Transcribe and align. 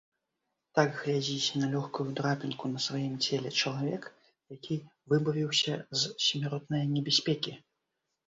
Так 0.77 0.93
глядзіць 0.99 1.57
на 1.63 1.67
лёгкую 1.73 2.05
драпінку 2.19 2.71
на 2.71 2.79
сваім 2.85 3.13
целе 3.27 3.51
чалавек, 3.61 4.09
які 4.55 4.75
выбавіўся 5.13 5.73
з 6.05 6.15
смяротнае 6.29 6.83
небяспекі. 6.97 7.53